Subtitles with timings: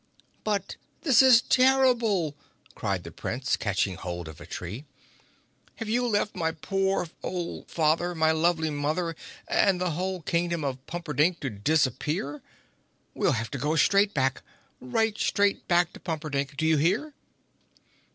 [0.43, 2.35] "But this is terrible!"
[2.73, 4.85] cried the Prince, catching hold of a tree.
[5.75, 9.15] "Here you have left my poor old father, my lovely mother,
[9.47, 12.41] and the whole Kingdom of Pumperdink to disappear.
[13.13, 16.57] We'll have to go right straight back—right straight back to Pumperdink.
[16.57, 17.13] Do you hear?"